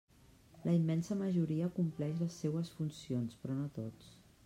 [0.67, 4.15] La immensa majoria compleix les seues funcions, però no tots.